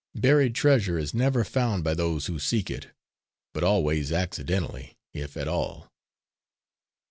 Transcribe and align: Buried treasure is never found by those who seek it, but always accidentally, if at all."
Buried 0.15 0.55
treasure 0.55 0.97
is 0.97 1.13
never 1.13 1.43
found 1.43 1.83
by 1.83 1.93
those 1.93 2.25
who 2.25 2.39
seek 2.39 2.71
it, 2.71 2.87
but 3.53 3.63
always 3.63 4.11
accidentally, 4.11 4.97
if 5.13 5.37
at 5.37 5.47
all." 5.47 5.91